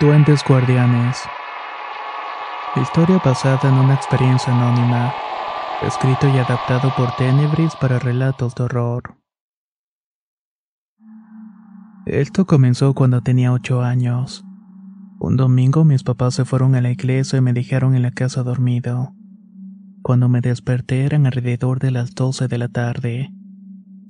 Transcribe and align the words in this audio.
Duendes 0.00 0.42
Guardianes. 0.48 1.18
Historia 2.74 3.20
basada 3.22 3.68
en 3.68 3.74
una 3.74 3.92
experiencia 3.92 4.50
anónima. 4.50 5.12
Escrito 5.86 6.26
y 6.26 6.38
adaptado 6.38 6.90
por 6.96 7.14
Tenebris 7.16 7.76
para 7.76 7.98
relatos 7.98 8.54
de 8.54 8.64
horror. 8.64 9.18
Esto 12.06 12.46
comenzó 12.46 12.94
cuando 12.94 13.20
tenía 13.20 13.52
ocho 13.52 13.82
años. 13.82 14.42
Un 15.18 15.36
domingo 15.36 15.84
mis 15.84 16.02
papás 16.02 16.32
se 16.32 16.46
fueron 16.46 16.74
a 16.76 16.80
la 16.80 16.90
iglesia 16.90 17.36
y 17.38 17.42
me 17.42 17.52
dejaron 17.52 17.94
en 17.94 18.00
la 18.00 18.12
casa 18.12 18.42
dormido. 18.42 19.12
Cuando 20.00 20.30
me 20.30 20.40
desperté 20.40 21.04
eran 21.04 21.26
alrededor 21.26 21.78
de 21.78 21.90
las 21.90 22.14
doce 22.14 22.48
de 22.48 22.56
la 22.56 22.68
tarde. 22.68 23.34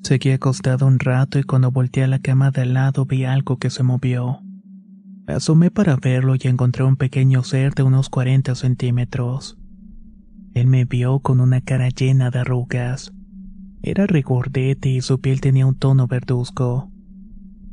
Seguí 0.05 0.31
acostado 0.31 0.87
un 0.87 1.01
rato 1.01 1.41
y 1.41 1.43
cuando 1.43 1.73
volteé 1.73 2.05
a 2.05 2.07
la 2.07 2.21
cama 2.21 2.53
de 2.53 2.63
al 2.63 2.75
lado 2.75 3.07
vi 3.07 3.25
algo 3.25 3.59
que 3.59 3.71
se 3.71 3.83
movió. 3.83 4.41
Asomé 5.33 5.71
para 5.71 5.97
verlo 5.97 6.35
y 6.35 6.49
encontré 6.49 6.85
un 6.85 6.97
pequeño 6.97 7.43
ser 7.45 7.75
de 7.75 7.83
unos 7.83 8.09
40 8.09 8.55
centímetros. 8.55 9.59
Él 10.55 10.67
me 10.67 10.85
vio 10.85 11.21
con 11.21 11.41
una 11.41 11.61
cara 11.61 11.89
llena 11.89 12.31
de 12.31 12.41
arrugas. 12.41 13.13
Era 13.83 14.07
regordete 14.07 14.89
y 14.89 15.01
su 15.01 15.21
piel 15.21 15.41
tenía 15.41 15.67
un 15.67 15.79
tono 15.79 16.07
verduzco. 16.07 16.91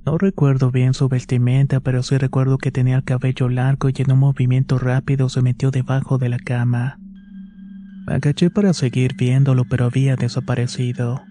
No 0.05 0.17
recuerdo 0.17 0.71
bien 0.71 0.93
su 0.93 1.09
vestimenta, 1.09 1.81
pero 1.81 2.01
sí 2.03 2.17
recuerdo 2.17 2.57
que 2.57 2.71
tenía 2.71 2.95
el 2.95 3.03
cabello 3.03 3.49
largo 3.49 3.89
y 3.89 3.93
en 3.97 4.11
un 4.11 4.19
movimiento 4.19 4.79
rápido 4.79 5.27
se 5.27 5.41
metió 5.41 5.69
debajo 5.69 6.17
de 6.17 6.29
la 6.29 6.39
cama. 6.39 6.97
Me 8.07 8.15
agaché 8.15 8.49
para 8.49 8.73
seguir 8.73 9.15
viéndolo, 9.17 9.65
pero 9.65 9.85
había 9.85 10.15
desaparecido. 10.15 11.21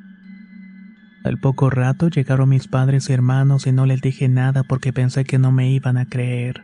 Al 1.26 1.38
poco 1.38 1.70
rato 1.70 2.08
llegaron 2.08 2.50
mis 2.50 2.68
padres 2.68 3.10
y 3.10 3.12
hermanos 3.12 3.66
y 3.66 3.72
no 3.72 3.84
les 3.84 4.00
dije 4.00 4.28
nada 4.28 4.62
porque 4.62 4.92
pensé 4.92 5.24
que 5.24 5.40
no 5.40 5.50
me 5.50 5.72
iban 5.72 5.96
a 5.96 6.06
creer. 6.06 6.62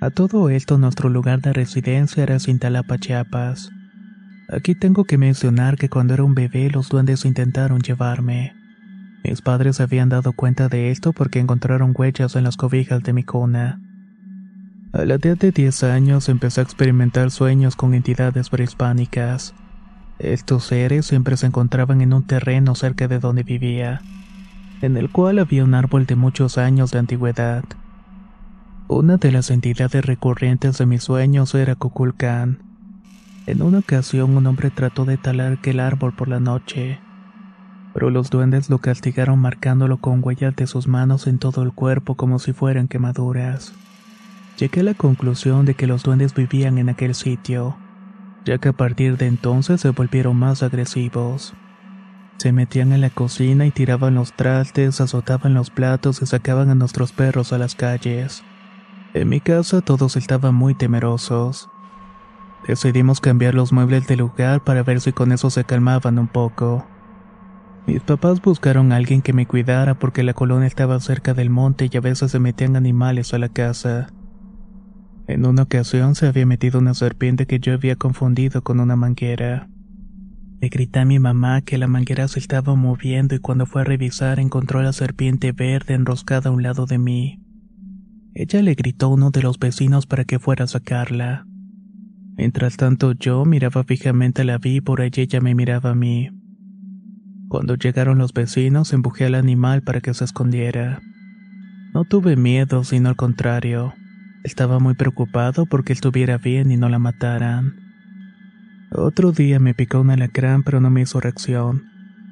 A 0.00 0.10
todo 0.10 0.50
esto 0.50 0.78
nuestro 0.78 1.08
lugar 1.08 1.40
de 1.42 1.52
residencia 1.52 2.24
era 2.24 2.40
Cintalapa, 2.40 2.98
Chiapas. 2.98 3.70
Aquí 4.48 4.74
tengo 4.74 5.04
que 5.04 5.16
mencionar 5.16 5.76
que 5.76 5.88
cuando 5.88 6.12
era 6.12 6.24
un 6.24 6.34
bebé 6.34 6.70
los 6.70 6.88
duendes 6.88 7.24
intentaron 7.24 7.82
llevarme. 7.82 8.52
Mis 9.22 9.42
padres 9.42 9.80
habían 9.80 10.08
dado 10.08 10.32
cuenta 10.32 10.68
de 10.68 10.90
esto 10.90 11.12
porque 11.12 11.38
encontraron 11.38 11.94
huellas 11.96 12.34
en 12.34 12.42
las 12.42 12.56
cobijas 12.56 13.04
de 13.04 13.12
mi 13.12 13.22
cuna. 13.22 13.80
A 14.92 15.04
la 15.04 15.14
edad 15.14 15.38
de 15.38 15.52
10 15.52 15.84
años 15.84 16.28
empecé 16.28 16.62
a 16.62 16.64
experimentar 16.64 17.30
sueños 17.30 17.76
con 17.76 17.94
entidades 17.94 18.50
prehispánicas. 18.50 19.54
Estos 20.22 20.62
seres 20.62 21.06
siempre 21.06 21.36
se 21.36 21.46
encontraban 21.46 22.00
en 22.00 22.12
un 22.12 22.22
terreno 22.22 22.76
cerca 22.76 23.08
de 23.08 23.18
donde 23.18 23.42
vivía, 23.42 24.02
en 24.80 24.96
el 24.96 25.10
cual 25.10 25.40
había 25.40 25.64
un 25.64 25.74
árbol 25.74 26.06
de 26.06 26.14
muchos 26.14 26.58
años 26.58 26.92
de 26.92 27.00
antigüedad. 27.00 27.64
Una 28.86 29.16
de 29.16 29.32
las 29.32 29.50
entidades 29.50 30.06
recurrentes 30.06 30.78
de 30.78 30.86
mis 30.86 31.02
sueños 31.02 31.52
era 31.56 31.74
Kukulcán. 31.74 32.60
En 33.46 33.62
una 33.62 33.80
ocasión 33.80 34.36
un 34.36 34.46
hombre 34.46 34.70
trató 34.70 35.04
de 35.04 35.16
talar 35.16 35.54
aquel 35.54 35.80
árbol 35.80 36.12
por 36.12 36.28
la 36.28 36.38
noche, 36.38 37.00
pero 37.92 38.08
los 38.08 38.30
duendes 38.30 38.70
lo 38.70 38.78
castigaron 38.78 39.40
marcándolo 39.40 39.96
con 39.96 40.20
huellas 40.22 40.54
de 40.54 40.68
sus 40.68 40.86
manos 40.86 41.26
en 41.26 41.40
todo 41.40 41.64
el 41.64 41.72
cuerpo 41.72 42.14
como 42.14 42.38
si 42.38 42.52
fueran 42.52 42.86
quemaduras. 42.86 43.74
Llegué 44.56 44.82
a 44.82 44.84
la 44.84 44.94
conclusión 44.94 45.64
de 45.64 45.74
que 45.74 45.88
los 45.88 46.04
duendes 46.04 46.32
vivían 46.32 46.78
en 46.78 46.90
aquel 46.90 47.16
sitio 47.16 47.76
ya 48.44 48.58
que 48.58 48.70
a 48.70 48.72
partir 48.72 49.16
de 49.16 49.26
entonces 49.26 49.80
se 49.80 49.90
volvieron 49.90 50.36
más 50.36 50.62
agresivos. 50.62 51.54
Se 52.38 52.52
metían 52.52 52.92
en 52.92 53.00
la 53.00 53.10
cocina 53.10 53.66
y 53.66 53.70
tiraban 53.70 54.14
los 54.14 54.32
trastes, 54.32 55.00
azotaban 55.00 55.54
los 55.54 55.70
platos 55.70 56.22
y 56.22 56.26
sacaban 56.26 56.70
a 56.70 56.74
nuestros 56.74 57.12
perros 57.12 57.52
a 57.52 57.58
las 57.58 57.74
calles. 57.74 58.42
En 59.14 59.28
mi 59.28 59.40
casa 59.40 59.80
todos 59.80 60.16
estaban 60.16 60.54
muy 60.54 60.74
temerosos. 60.74 61.68
Decidimos 62.66 63.20
cambiar 63.20 63.54
los 63.54 63.72
muebles 63.72 64.06
del 64.06 64.20
lugar 64.20 64.62
para 64.64 64.82
ver 64.82 65.00
si 65.00 65.12
con 65.12 65.32
eso 65.32 65.50
se 65.50 65.64
calmaban 65.64 66.18
un 66.18 66.28
poco. 66.28 66.86
Mis 67.86 68.00
papás 68.00 68.40
buscaron 68.40 68.92
a 68.92 68.96
alguien 68.96 69.22
que 69.22 69.32
me 69.32 69.46
cuidara 69.46 69.94
porque 69.94 70.22
la 70.22 70.34
colonia 70.34 70.68
estaba 70.68 70.98
cerca 71.00 71.34
del 71.34 71.50
monte 71.50 71.88
y 71.92 71.96
a 71.96 72.00
veces 72.00 72.30
se 72.30 72.38
metían 72.38 72.76
animales 72.76 73.34
a 73.34 73.38
la 73.38 73.48
casa. 73.48 74.08
En 75.26 75.46
una 75.46 75.62
ocasión 75.62 76.14
se 76.14 76.26
había 76.26 76.46
metido 76.46 76.80
una 76.80 76.94
serpiente 76.94 77.46
que 77.46 77.60
yo 77.60 77.72
había 77.72 77.96
confundido 77.96 78.62
con 78.62 78.80
una 78.80 78.96
manguera. 78.96 79.68
Le 80.60 80.68
grité 80.68 81.00
a 81.00 81.04
mi 81.04 81.18
mamá 81.18 81.60
que 81.62 81.78
la 81.78 81.88
manguera 81.88 82.28
se 82.28 82.38
estaba 82.38 82.74
moviendo 82.74 83.34
y 83.34 83.38
cuando 83.38 83.66
fue 83.66 83.82
a 83.82 83.84
revisar 83.84 84.38
encontró 84.38 84.82
la 84.82 84.92
serpiente 84.92 85.52
verde 85.52 85.94
enroscada 85.94 86.50
a 86.50 86.52
un 86.52 86.62
lado 86.62 86.86
de 86.86 86.98
mí. 86.98 87.40
Ella 88.34 88.62
le 88.62 88.74
gritó 88.74 89.06
a 89.06 89.10
uno 89.10 89.30
de 89.30 89.42
los 89.42 89.58
vecinos 89.58 90.06
para 90.06 90.24
que 90.24 90.38
fuera 90.38 90.64
a 90.64 90.68
sacarla. 90.68 91.46
Mientras 92.36 92.76
tanto 92.76 93.12
yo 93.12 93.44
miraba 93.44 93.84
fijamente 93.84 94.42
a 94.42 94.44
la 94.44 94.58
víbora 94.58 95.06
y 95.06 95.20
ella 95.20 95.40
me 95.40 95.54
miraba 95.54 95.90
a 95.90 95.94
mí. 95.94 96.30
Cuando 97.48 97.74
llegaron 97.74 98.18
los 98.18 98.32
vecinos 98.32 98.92
empujé 98.92 99.26
al 99.26 99.34
animal 99.34 99.82
para 99.82 100.00
que 100.00 100.14
se 100.14 100.24
escondiera. 100.24 101.00
No 101.92 102.04
tuve 102.04 102.36
miedo, 102.36 102.84
sino 102.84 103.10
al 103.10 103.16
contrario. 103.16 103.92
Estaba 104.44 104.80
muy 104.80 104.94
preocupado 104.94 105.66
porque 105.66 105.92
estuviera 105.92 106.38
bien 106.38 106.72
y 106.72 106.76
no 106.76 106.88
la 106.88 106.98
mataran. 106.98 107.74
Otro 108.90 109.32
día 109.32 109.58
me 109.60 109.72
picó 109.72 110.00
un 110.00 110.10
alacrán 110.10 110.62
pero 110.64 110.80
no 110.80 110.90
me 110.90 111.02
hizo 111.02 111.20
reacción. 111.20 111.84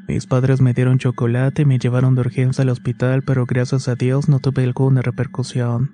Mis 0.09 0.27
padres 0.27 0.61
me 0.61 0.75
dieron 0.75 0.99
chocolate 0.99 1.63
y 1.63 1.67
me 1.67 1.79
llevaron 1.79 2.17
de 2.17 2.23
urgencia 2.23 2.63
al 2.63 2.71
hospital 2.71 3.23
pero 3.23 3.47
gracias 3.47 3.87
a 3.87 3.95
Dios 3.95 4.29
no 4.29 4.41
tuve 4.41 4.65
alguna 4.65 5.03
repercusión. 5.03 5.93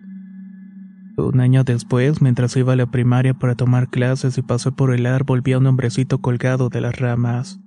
Un 1.18 1.40
año 1.40 1.64
después, 1.64 2.20
mientras 2.20 2.56
iba 2.56 2.74
a 2.74 2.76
la 2.76 2.90
primaria 2.90 3.32
para 3.32 3.54
tomar 3.54 3.88
clases 3.88 4.36
y 4.36 4.42
pasé 4.42 4.70
por 4.70 4.92
el 4.94 5.06
árbol, 5.06 5.40
vi 5.40 5.52
a 5.52 5.58
un 5.58 5.66
hombrecito 5.66 6.20
colgado 6.20 6.68
de 6.68 6.82
las 6.82 6.96
ramas. 6.98 7.58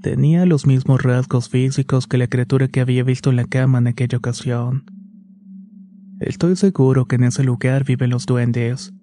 Tenía 0.00 0.46
los 0.46 0.66
mismos 0.66 1.02
rasgos 1.02 1.50
físicos 1.50 2.06
que 2.06 2.16
la 2.16 2.26
criatura 2.26 2.68
que 2.68 2.80
había 2.80 3.04
visto 3.04 3.28
en 3.30 3.36
la 3.36 3.44
cama 3.44 3.78
en 3.78 3.88
aquella 3.88 4.18
ocasión. 4.18 4.84
Estoy 6.24 6.56
seguro 6.56 7.04
que 7.04 7.16
en 7.16 7.24
ese 7.24 7.44
lugar 7.44 7.84
viven 7.84 8.08
los 8.08 8.24
duendes. 8.24 8.94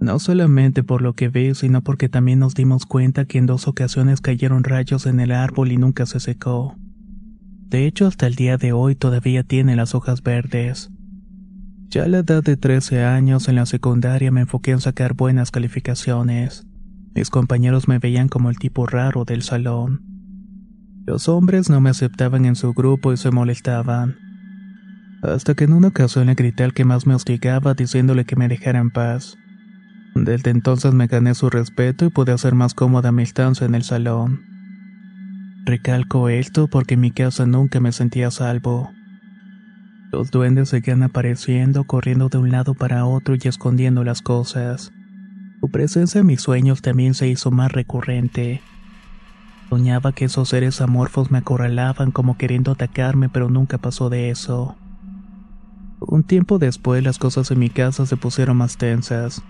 No 0.00 0.18
solamente 0.18 0.82
por 0.82 1.02
lo 1.02 1.12
que 1.12 1.28
vi, 1.28 1.54
sino 1.54 1.82
porque 1.82 2.08
también 2.08 2.38
nos 2.38 2.54
dimos 2.54 2.86
cuenta 2.86 3.26
que 3.26 3.36
en 3.36 3.44
dos 3.44 3.68
ocasiones 3.68 4.22
cayeron 4.22 4.64
rayos 4.64 5.04
en 5.04 5.20
el 5.20 5.32
árbol 5.32 5.72
y 5.72 5.76
nunca 5.76 6.06
se 6.06 6.20
secó. 6.20 6.74
De 7.68 7.86
hecho, 7.86 8.06
hasta 8.06 8.26
el 8.26 8.34
día 8.34 8.56
de 8.56 8.72
hoy 8.72 8.94
todavía 8.94 9.42
tiene 9.42 9.76
las 9.76 9.94
hojas 9.94 10.22
verdes. 10.22 10.90
Ya 11.90 12.04
a 12.04 12.08
la 12.08 12.20
edad 12.20 12.42
de 12.42 12.56
13 12.56 13.04
años 13.04 13.46
en 13.48 13.56
la 13.56 13.66
secundaria 13.66 14.30
me 14.30 14.40
enfoqué 14.40 14.70
en 14.70 14.80
sacar 14.80 15.12
buenas 15.12 15.50
calificaciones. 15.50 16.66
Mis 17.14 17.28
compañeros 17.28 17.88
me 17.88 17.98
veían 17.98 18.28
como 18.28 18.48
el 18.48 18.58
tipo 18.58 18.86
raro 18.86 19.26
del 19.26 19.42
salón. 19.42 20.02
Los 21.04 21.28
hombres 21.28 21.68
no 21.68 21.82
me 21.82 21.90
aceptaban 21.90 22.46
en 22.46 22.56
su 22.56 22.72
grupo 22.72 23.12
y 23.12 23.18
se 23.18 23.30
molestaban. 23.30 24.23
Hasta 25.24 25.54
que 25.54 25.64
en 25.64 25.72
una 25.72 25.88
ocasión 25.88 26.26
le 26.26 26.34
grité 26.34 26.64
al 26.64 26.74
que 26.74 26.84
más 26.84 27.06
me 27.06 27.14
hostigaba 27.14 27.72
diciéndole 27.72 28.26
que 28.26 28.36
me 28.36 28.46
dejara 28.46 28.78
en 28.78 28.90
paz. 28.90 29.38
Desde 30.14 30.50
entonces 30.50 30.92
me 30.92 31.06
gané 31.06 31.34
su 31.34 31.48
respeto 31.48 32.04
y 32.04 32.10
pude 32.10 32.32
hacer 32.32 32.54
más 32.54 32.74
cómoda 32.74 33.10
mi 33.10 33.22
estancia 33.22 33.66
en 33.66 33.74
el 33.74 33.84
salón. 33.84 34.42
Recalco 35.64 36.28
esto 36.28 36.68
porque 36.68 36.94
en 36.94 37.00
mi 37.00 37.10
casa 37.10 37.46
nunca 37.46 37.80
me 37.80 37.90
sentía 37.92 38.28
a 38.28 38.30
salvo. 38.30 38.92
Los 40.12 40.30
duendes 40.30 40.68
seguían 40.68 41.02
apareciendo, 41.02 41.84
corriendo 41.84 42.28
de 42.28 42.38
un 42.38 42.50
lado 42.50 42.74
para 42.74 43.06
otro 43.06 43.34
y 43.34 43.48
escondiendo 43.48 44.04
las 44.04 44.20
cosas. 44.20 44.92
Su 45.60 45.70
presencia 45.70 46.20
en 46.20 46.26
mis 46.26 46.42
sueños 46.42 46.82
también 46.82 47.14
se 47.14 47.28
hizo 47.28 47.50
más 47.50 47.72
recurrente. 47.72 48.60
Soñaba 49.70 50.12
que 50.12 50.26
esos 50.26 50.50
seres 50.50 50.82
amorfos 50.82 51.30
me 51.30 51.38
acorralaban 51.38 52.10
como 52.10 52.36
queriendo 52.36 52.72
atacarme, 52.72 53.30
pero 53.30 53.48
nunca 53.48 53.78
pasó 53.78 54.10
de 54.10 54.28
eso. 54.28 54.76
Un 56.06 56.22
tiempo 56.22 56.58
después 56.58 57.02
las 57.02 57.18
cosas 57.18 57.50
en 57.50 57.58
mi 57.58 57.70
casa 57.70 58.06
se 58.06 58.16
pusieron 58.16 58.56
más 58.56 58.76
tensas. 58.76 59.42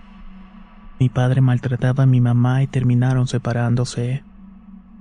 Mi 0.99 1.09
padre 1.09 1.41
maltrataba 1.41 2.03
a 2.03 2.07
mi 2.07 2.21
mamá 2.21 2.63
y 2.63 2.67
terminaron 2.67 3.27
separándose. 3.27 4.23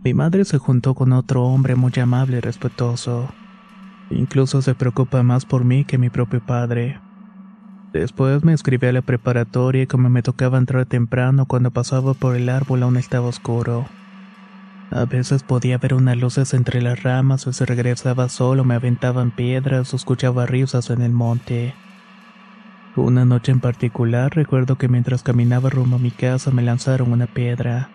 Mi 0.02 0.14
madre 0.14 0.44
se 0.44 0.58
juntó 0.58 0.94
con 0.94 1.12
otro 1.12 1.44
hombre 1.44 1.76
muy 1.76 1.92
amable 2.02 2.38
y 2.38 2.40
respetuoso. 2.40 3.28
Incluso 4.10 4.62
se 4.62 4.74
preocupa 4.74 5.22
más 5.22 5.46
por 5.46 5.64
mí 5.64 5.84
que 5.84 5.96
mi 5.96 6.10
propio 6.10 6.44
padre. 6.44 7.00
Después 7.92 8.42
me 8.42 8.52
escribí 8.52 8.88
a 8.88 8.92
la 8.92 9.02
preparatoria 9.02 9.82
y 9.82 9.86
como 9.86 10.10
me 10.10 10.22
tocaba 10.22 10.58
entrar 10.58 10.84
temprano 10.86 11.46
cuando 11.46 11.70
pasaba 11.70 12.14
por 12.14 12.34
el 12.34 12.48
árbol 12.48 12.82
aún 12.82 12.96
estaba 12.96 13.28
oscuro. 13.28 13.86
A 14.90 15.06
veces 15.06 15.42
podía 15.42 15.78
ver 15.78 15.94
unas 15.94 16.16
luces 16.16 16.54
entre 16.54 16.80
las 16.80 17.02
ramas 17.02 17.46
o 17.46 17.52
si 17.52 17.64
regresaba 17.64 18.28
solo 18.28 18.64
me 18.64 18.74
aventaban 18.74 19.30
piedras 19.30 19.92
o 19.92 19.96
escuchaba 19.96 20.46
risas 20.46 20.90
en 20.90 21.02
el 21.02 21.12
monte. 21.12 21.74
Una 22.96 23.24
noche 23.24 23.50
en 23.50 23.60
particular 23.60 24.32
recuerdo 24.36 24.76
que 24.76 24.88
mientras 24.88 25.24
caminaba 25.24 25.68
rumbo 25.68 25.96
a 25.96 25.98
mi 25.98 26.12
casa 26.12 26.52
me 26.52 26.62
lanzaron 26.62 27.12
una 27.12 27.26
piedra. 27.26 27.90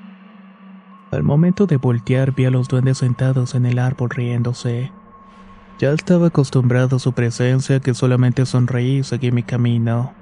Al 1.11 1.23
momento 1.23 1.67
de 1.67 1.77
voltear 1.77 2.35
vi 2.35 2.45
a 2.45 2.51
los 2.51 2.67
duendes 2.67 2.97
sentados 2.97 3.55
en 3.55 3.65
el 3.65 3.79
árbol 3.79 4.09
riéndose. 4.09 4.91
Ya 5.79 5.91
estaba 5.91 6.27
acostumbrado 6.27 6.97
a 6.97 6.99
su 6.99 7.13
presencia 7.13 7.79
que 7.79 7.93
solamente 7.93 8.45
sonreí 8.45 8.97
y 8.97 9.03
seguí 9.03 9.31
mi 9.31 9.43
camino. 9.43 10.13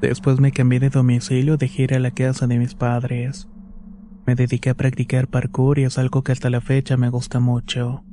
Después 0.00 0.40
me 0.40 0.50
cambié 0.50 0.80
de 0.80 0.90
domicilio 0.90 1.56
de 1.56 1.68
gira 1.68 1.98
a 1.98 2.00
la 2.00 2.10
casa 2.10 2.48
de 2.48 2.58
mis 2.58 2.74
padres. 2.74 3.48
Me 4.30 4.36
dediqué 4.36 4.70
a 4.70 4.74
practicar 4.74 5.26
parkour 5.26 5.80
y 5.80 5.82
es 5.82 5.98
algo 5.98 6.22
que 6.22 6.30
hasta 6.30 6.50
la 6.50 6.60
fecha 6.60 6.96
me 6.96 7.08
gusta 7.08 7.40
mucho. 7.40 8.04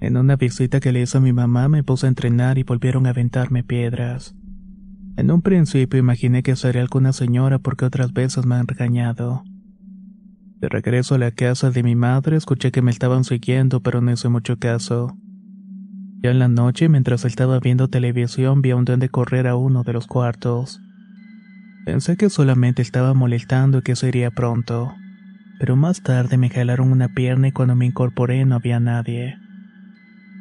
En 0.00 0.16
una 0.16 0.36
visita 0.36 0.78
que 0.78 0.92
le 0.92 1.02
hizo 1.02 1.18
a 1.18 1.20
mi 1.20 1.32
mamá 1.32 1.66
me 1.66 1.82
puse 1.82 2.06
a 2.06 2.10
entrenar 2.10 2.58
y 2.58 2.62
volvieron 2.62 3.08
a 3.08 3.10
aventarme 3.10 3.64
piedras. 3.64 4.36
En 5.16 5.32
un 5.32 5.42
principio 5.42 5.98
imaginé 5.98 6.44
que 6.44 6.54
sería 6.54 6.82
alguna 6.82 7.12
señora 7.12 7.58
porque 7.58 7.84
otras 7.84 8.12
veces 8.12 8.46
me 8.46 8.54
han 8.54 8.68
regañado. 8.68 9.42
De 10.60 10.68
regreso 10.68 11.16
a 11.16 11.18
la 11.18 11.32
casa 11.32 11.72
de 11.72 11.82
mi 11.82 11.96
madre 11.96 12.36
escuché 12.36 12.70
que 12.70 12.82
me 12.82 12.92
estaban 12.92 13.24
siguiendo, 13.24 13.80
pero 13.80 14.00
no 14.00 14.12
hice 14.12 14.28
mucho 14.28 14.60
caso. 14.60 15.16
Ya 16.22 16.30
en 16.30 16.38
la 16.38 16.46
noche, 16.46 16.88
mientras 16.88 17.24
estaba 17.24 17.58
viendo 17.58 17.88
televisión, 17.88 18.62
vi 18.62 18.70
a 18.70 18.76
un 18.76 18.84
duende 18.84 19.08
correr 19.08 19.48
a 19.48 19.56
uno 19.56 19.82
de 19.82 19.92
los 19.92 20.06
cuartos. 20.06 20.80
Pensé 21.84 22.16
que 22.16 22.30
solamente 22.30 22.80
estaba 22.80 23.12
molestando 23.12 23.78
y 23.78 23.82
que 23.82 23.96
sería 23.96 24.30
pronto. 24.30 24.94
Pero 25.62 25.76
más 25.76 26.02
tarde 26.02 26.38
me 26.38 26.50
jalaron 26.50 26.90
una 26.90 27.06
pierna 27.06 27.46
y 27.46 27.52
cuando 27.52 27.76
me 27.76 27.86
incorporé 27.86 28.44
no 28.44 28.56
había 28.56 28.80
nadie. 28.80 29.38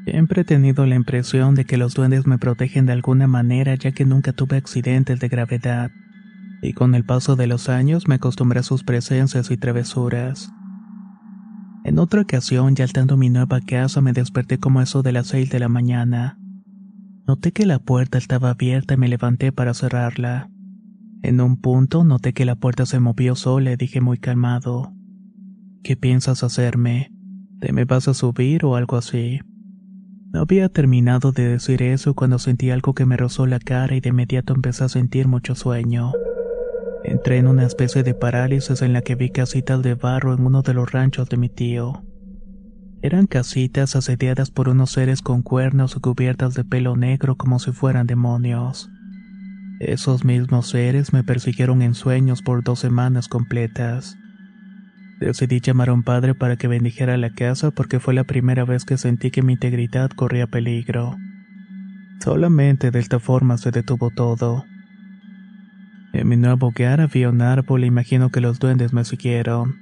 Siempre 0.05 0.41
he 0.41 0.45
tenido 0.45 0.87
la 0.87 0.95
impresión 0.95 1.53
de 1.53 1.63
que 1.63 1.77
los 1.77 1.93
duendes 1.93 2.25
me 2.25 2.39
protegen 2.39 2.87
de 2.87 2.93
alguna 2.93 3.27
manera 3.27 3.75
ya 3.75 3.91
que 3.91 4.03
nunca 4.03 4.33
tuve 4.33 4.57
accidentes 4.57 5.19
de 5.19 5.27
gravedad 5.27 5.91
y 6.63 6.73
con 6.73 6.95
el 6.95 7.05
paso 7.05 7.35
de 7.35 7.45
los 7.45 7.69
años 7.69 8.07
me 8.07 8.15
acostumbré 8.15 8.61
a 8.61 8.63
sus 8.63 8.83
presencias 8.83 9.51
y 9.51 9.57
travesuras. 9.57 10.51
En 11.83 11.99
otra 11.99 12.21
ocasión, 12.21 12.75
ya 12.75 12.85
estando 12.85 13.13
en 13.13 13.19
mi 13.19 13.29
nueva 13.29 13.61
casa, 13.61 14.01
me 14.01 14.13
desperté 14.13 14.57
como 14.57 14.81
eso 14.81 15.03
de 15.03 15.11
las 15.11 15.27
seis 15.27 15.51
de 15.51 15.59
la 15.59 15.69
mañana. 15.69 16.39
Noté 17.27 17.51
que 17.51 17.67
la 17.67 17.77
puerta 17.77 18.17
estaba 18.17 18.49
abierta 18.49 18.95
y 18.95 18.97
me 18.97 19.07
levanté 19.07 19.51
para 19.51 19.75
cerrarla. 19.75 20.49
En 21.21 21.39
un 21.41 21.61
punto 21.61 22.03
noté 22.03 22.33
que 22.33 22.45
la 22.45 22.55
puerta 22.55 22.87
se 22.87 22.99
movió 22.99 23.35
sola 23.35 23.71
y 23.71 23.75
dije 23.75 24.01
muy 24.01 24.17
calmado. 24.17 24.95
¿Qué 25.83 25.97
piensas 25.97 26.43
hacerme? 26.43 27.11
¿Te 27.59 27.73
me 27.73 27.85
vas 27.85 28.07
a 28.07 28.13
subir 28.13 28.65
o 28.65 28.75
algo 28.75 28.97
así? 28.97 29.39
No 30.31 30.41
había 30.41 30.69
terminado 30.69 31.31
de 31.31 31.47
decir 31.47 31.81
eso 31.81 32.13
cuando 32.13 32.37
sentí 32.37 32.69
algo 32.69 32.93
que 32.93 33.07
me 33.07 33.17
rozó 33.17 33.47
la 33.47 33.57
cara 33.57 33.95
y 33.95 33.99
de 33.99 34.09
inmediato 34.09 34.53
empecé 34.53 34.83
a 34.83 34.89
sentir 34.89 35.27
mucho 35.27 35.55
sueño. 35.55 36.11
Entré 37.03 37.37
en 37.37 37.47
una 37.47 37.65
especie 37.65 38.03
de 38.03 38.13
parálisis 38.13 38.83
en 38.83 38.93
la 38.93 39.01
que 39.01 39.15
vi 39.15 39.31
casitas 39.31 39.81
de 39.81 39.95
barro 39.95 40.35
en 40.35 40.45
uno 40.45 40.61
de 40.61 40.75
los 40.75 40.91
ranchos 40.91 41.29
de 41.29 41.37
mi 41.37 41.49
tío. 41.49 42.03
Eran 43.01 43.25
casitas 43.25 43.95
asediadas 43.95 44.51
por 44.51 44.69
unos 44.69 44.91
seres 44.91 45.23
con 45.23 45.41
cuernos 45.41 45.95
cubiertas 45.95 46.53
de 46.53 46.63
pelo 46.63 46.95
negro 46.95 47.37
como 47.37 47.57
si 47.57 47.71
fueran 47.71 48.05
demonios. 48.05 48.91
Esos 49.79 50.23
mismos 50.23 50.69
seres 50.69 51.11
me 51.11 51.23
persiguieron 51.23 51.81
en 51.81 51.95
sueños 51.95 52.43
por 52.43 52.63
dos 52.63 52.77
semanas 52.77 53.27
completas. 53.27 54.15
Decidí 55.21 55.59
llamar 55.59 55.89
a 55.89 55.93
un 55.93 56.01
padre 56.01 56.33
para 56.33 56.55
que 56.57 56.67
bendijera 56.67 57.15
la 57.15 57.29
casa 57.29 57.69
porque 57.69 57.99
fue 57.99 58.15
la 58.15 58.23
primera 58.23 58.65
vez 58.65 58.85
que 58.85 58.97
sentí 58.97 59.29
que 59.29 59.43
mi 59.43 59.53
integridad 59.53 60.09
corría 60.09 60.47
peligro. 60.47 61.15
Solamente 62.19 62.89
de 62.89 62.99
esta 62.99 63.19
forma 63.19 63.59
se 63.59 63.69
detuvo 63.69 64.09
todo. 64.09 64.65
En 66.11 66.27
mi 66.27 66.37
nuevo 66.37 66.69
hogar 66.69 67.01
había 67.01 67.29
un 67.29 67.43
árbol 67.43 67.83
e 67.83 67.87
imagino 67.87 68.31
que 68.31 68.41
los 68.41 68.57
duendes 68.57 68.93
me 68.93 69.05
siguieron. 69.05 69.75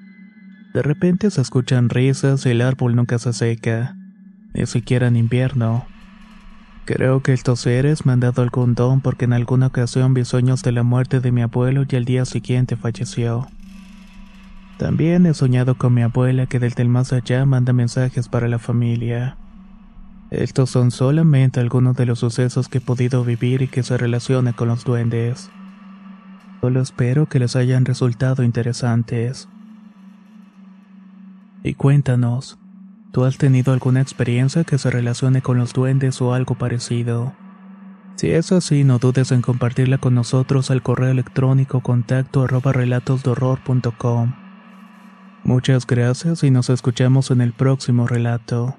De 0.74 0.81
repente 0.81 1.31
se 1.31 1.39
escuchan 1.39 1.88
risas 1.88 2.45
y 2.45 2.50
el 2.50 2.62
árbol 2.62 2.97
nunca 2.97 3.18
se 3.18 3.31
seca, 3.31 3.95
ni 4.53 4.65
siquiera 4.65 5.07
en 5.07 5.15
invierno. 5.15 5.88
Creo 6.83 7.24
que 7.24 7.31
estos 7.31 7.62
seres 7.62 8.06
me 8.06 8.12
han 8.12 8.19
dado 8.19 8.42
algún 8.42 8.75
don 8.75 9.00
porque 9.00 9.24
en 9.24 9.31
alguna 9.31 9.68
ocasión 9.68 10.13
vi 10.13 10.25
sueños 10.25 10.63
de 10.63 10.74
la 10.74 10.83
muerte 10.83 11.21
de 11.21 11.31
mi 11.31 11.42
abuelo 11.42 11.85
y 11.89 11.95
al 11.95 12.03
día 12.03 12.25
siguiente 12.25 12.75
falleció. 12.75 13.47
También 14.79 15.25
he 15.25 15.33
soñado 15.33 15.75
con 15.75 15.93
mi 15.93 16.03
abuela 16.03 16.45
que 16.45 16.57
desde 16.57 16.83
el 16.83 16.87
más 16.87 17.11
allá 17.11 17.45
manda 17.45 17.73
mensajes 17.73 18.29
para 18.29 18.47
la 18.47 18.59
familia. 18.59 19.35
Estos 20.31 20.69
son 20.69 20.91
solamente 20.91 21.59
algunos 21.59 21.97
de 21.97 22.05
los 22.05 22.19
sucesos 22.19 22.69
que 22.69 22.77
he 22.77 22.81
podido 22.81 23.25
vivir 23.25 23.61
y 23.61 23.67
que 23.67 23.83
se 23.83 23.97
relacionan 23.97 24.53
con 24.53 24.69
los 24.69 24.85
duendes. 24.85 25.51
Solo 26.61 26.79
espero 26.79 27.25
que 27.25 27.39
les 27.39 27.57
hayan 27.57 27.83
resultado 27.83 28.41
interesantes. 28.41 29.49
Y 31.61 31.73
cuéntanos, 31.73 32.57
¿tú 33.11 33.25
has 33.25 33.37
tenido 33.37 33.73
alguna 33.73 33.99
experiencia 33.99 34.63
que 34.63 34.77
se 34.77 34.89
relacione 34.89 35.41
con 35.41 35.57
los 35.57 35.73
duendes 35.73 36.21
o 36.21 36.33
algo 36.33 36.55
parecido? 36.55 37.33
Si 38.15 38.30
es 38.30 38.54
así, 38.54 38.85
no 38.85 38.97
dudes 38.97 39.33
en 39.33 39.42
compartirla 39.42 39.97
con 39.97 40.15
nosotros 40.15 40.71
al 40.71 40.81
correo 40.81 41.09
electrónico 41.09 41.81
contacto. 41.81 42.47
Muchas 45.49 45.87
gracias 45.87 46.44
y 46.44 46.51
nos 46.51 46.69
escuchamos 46.69 47.31
en 47.31 47.41
el 47.41 47.53
próximo 47.53 48.06
relato. 48.06 48.77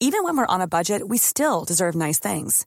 Even 0.00 0.22
when 0.22 0.36
we're 0.36 0.44
on 0.46 0.60
a 0.60 0.66
budget, 0.66 1.08
we 1.08 1.16
still 1.16 1.64
deserve 1.64 1.94
nice 1.94 2.18
things. 2.18 2.66